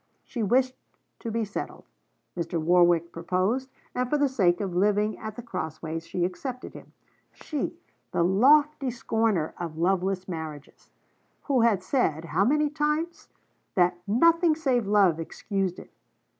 She 0.23 0.41
wished 0.41 0.75
to 1.19 1.29
be 1.29 1.45
settled, 1.45 1.83
Mr. 2.35 2.59
Warwick 2.59 3.11
proposed, 3.11 3.69
and 3.93 4.09
for 4.09 4.17
the 4.17 4.27
sake 4.27 4.59
of 4.59 4.75
living 4.75 5.15
at 5.19 5.35
The 5.35 5.43
Crossways 5.43 6.07
she 6.07 6.25
accepted 6.25 6.73
him 6.73 6.93
she, 7.31 7.77
the 8.11 8.23
lofty 8.23 8.89
scorner 8.89 9.53
of 9.59 9.77
loveless 9.77 10.27
marriages! 10.27 10.89
who 11.43 11.61
had 11.61 11.83
said 11.83 12.25
how 12.25 12.43
many 12.43 12.67
times! 12.71 13.29
that 13.75 13.99
nothing 14.07 14.55
save 14.55 14.87
love 14.87 15.19
excused 15.19 15.77
it! 15.77 15.93